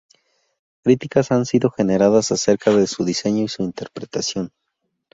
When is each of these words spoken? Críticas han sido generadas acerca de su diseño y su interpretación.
Críticas 0.83 1.29
han 1.31 1.45
sido 1.45 1.69
generadas 1.69 2.31
acerca 2.31 2.71
de 2.73 2.87
su 2.87 3.05
diseño 3.05 3.43
y 3.43 3.47
su 3.49 3.61
interpretación. 3.61 4.49